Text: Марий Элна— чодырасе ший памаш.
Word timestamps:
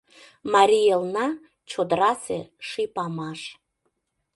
Марий 0.53 0.87
Элна— 0.95 1.27
чодырасе 1.69 2.39
ший 2.67 2.87
памаш. 2.95 3.41